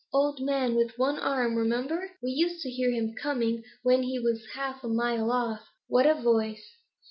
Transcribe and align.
Old 0.11 0.41
man 0.43 0.73
with 0.73 0.97
one 0.97 1.19
arm, 1.19 1.53
remember? 1.55 2.09
We 2.23 2.31
used 2.31 2.63
to 2.63 2.71
hear 2.71 2.89
him 2.89 3.13
coming 3.13 3.61
when 3.83 4.01
he 4.01 4.17
was 4.17 4.43
half 4.55 4.83
a 4.83 4.87
mile 4.87 5.29
off; 5.31 5.61
what 5.85 6.07
a 6.07 6.15
voice! 6.19 6.75